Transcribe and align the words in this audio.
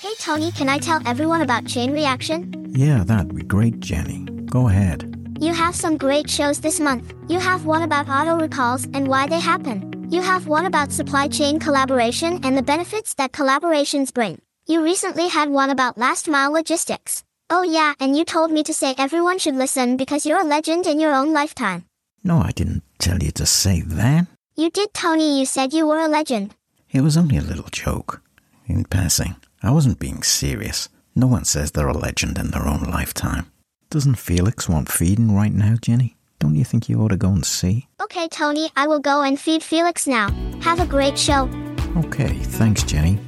Hey 0.00 0.14
Tony, 0.18 0.52
can 0.52 0.68
I 0.68 0.78
tell 0.78 1.00
everyone 1.06 1.42
about 1.42 1.66
chain 1.66 1.92
reaction? 1.92 2.52
Yeah, 2.70 3.04
that'd 3.04 3.34
be 3.34 3.42
great, 3.42 3.80
Jenny. 3.80 4.24
Go 4.46 4.68
ahead. 4.68 5.14
You 5.40 5.52
have 5.52 5.74
some 5.74 5.96
great 5.96 6.28
shows 6.28 6.60
this 6.60 6.80
month. 6.80 7.14
You 7.28 7.38
have 7.38 7.64
one 7.64 7.82
about 7.82 8.08
auto 8.08 8.36
recalls 8.36 8.84
and 8.94 9.06
why 9.08 9.26
they 9.26 9.40
happen. 9.40 10.08
You 10.10 10.22
have 10.22 10.46
one 10.46 10.66
about 10.66 10.92
supply 10.92 11.28
chain 11.28 11.58
collaboration 11.58 12.40
and 12.44 12.56
the 12.56 12.62
benefits 12.62 13.14
that 13.14 13.32
collaborations 13.32 14.12
bring. 14.12 14.40
You 14.66 14.82
recently 14.82 15.28
had 15.28 15.48
one 15.50 15.70
about 15.70 15.98
last 15.98 16.28
mile 16.28 16.52
logistics. 16.52 17.24
Oh 17.50 17.62
yeah, 17.62 17.94
and 18.00 18.16
you 18.16 18.24
told 18.24 18.50
me 18.50 18.62
to 18.64 18.74
say 18.74 18.94
everyone 18.98 19.38
should 19.38 19.54
listen 19.54 19.96
because 19.96 20.26
you're 20.26 20.40
a 20.40 20.44
legend 20.44 20.86
in 20.86 21.00
your 21.00 21.14
own 21.14 21.32
lifetime. 21.32 21.84
No, 22.22 22.38
I 22.38 22.50
didn't 22.50 22.82
tell 22.98 23.22
you 23.22 23.30
to 23.32 23.46
say 23.46 23.80
that. 23.80 24.26
You 24.56 24.70
did, 24.70 24.92
Tony. 24.92 25.38
You 25.38 25.46
said 25.46 25.72
you 25.72 25.86
were 25.86 26.00
a 26.00 26.08
legend. 26.08 26.54
It 26.90 27.02
was 27.02 27.16
only 27.16 27.36
a 27.36 27.42
little 27.42 27.68
joke. 27.70 28.22
In 28.66 28.84
passing, 28.84 29.36
I 29.62 29.70
wasn't 29.70 29.98
being 29.98 30.22
serious. 30.22 30.88
No 31.14 31.26
one 31.26 31.44
says 31.44 31.70
they're 31.72 31.88
a 31.88 31.96
legend 31.96 32.38
in 32.38 32.50
their 32.50 32.66
own 32.66 32.82
lifetime. 32.84 33.50
Doesn't 33.90 34.16
Felix 34.16 34.68
want 34.68 34.90
feeding 34.90 35.34
right 35.34 35.52
now, 35.52 35.76
Jenny? 35.80 36.16
Don't 36.38 36.54
you 36.54 36.64
think 36.64 36.88
you 36.88 37.00
ought 37.00 37.08
to 37.08 37.16
go 37.16 37.30
and 37.30 37.44
see? 37.44 37.88
Okay, 38.00 38.28
Tony, 38.28 38.70
I 38.76 38.86
will 38.86 39.00
go 39.00 39.22
and 39.22 39.40
feed 39.40 39.62
Felix 39.62 40.06
now. 40.06 40.30
Have 40.60 40.80
a 40.80 40.86
great 40.86 41.18
show. 41.18 41.50
Okay, 41.96 42.34
thanks, 42.34 42.82
Jenny. 42.84 43.18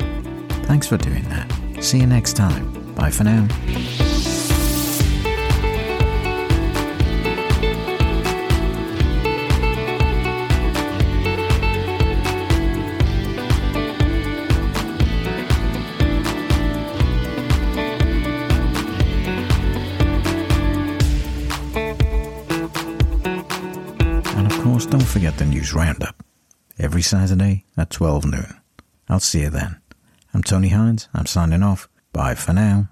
Thanks 0.65 0.87
for 0.87 0.97
doing 0.97 1.25
that. 1.31 1.51
See 1.83 1.99
you 1.99 2.07
next 2.07 2.35
time. 2.37 2.95
Bye 2.95 3.11
for 3.11 3.25
now. 3.25 3.49
Don't 24.91 25.07
forget 25.07 25.39
the 25.39 25.45
news 25.45 25.73
roundup. 25.73 26.25
Every 26.79 27.03
Saturday 27.03 27.65
at 27.77 27.91
12 27.91 28.25
noon. 28.25 28.61
I'll 29.09 29.21
see 29.21 29.43
you 29.43 29.51
then. 29.51 29.81
I'm 30.35 30.43
Tony 30.43 30.69
Hines. 30.69 31.09
I'm 31.15 31.27
signing 31.27 31.63
off. 31.63 31.89
Bye 32.13 32.35
for 32.35 32.53
now. 32.53 32.89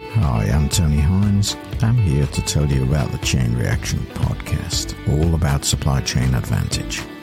Hi, 0.00 0.50
I'm 0.52 0.68
Tony 0.68 0.98
Hines. 0.98 1.56
I'm 1.80 1.96
here 1.96 2.26
to 2.26 2.42
tell 2.42 2.66
you 2.66 2.82
about 2.82 3.12
the 3.12 3.18
Chain 3.18 3.56
Reaction 3.56 4.00
podcast, 4.14 4.94
all 5.08 5.34
about 5.34 5.64
supply 5.64 6.00
chain 6.00 6.34
advantage. 6.34 7.02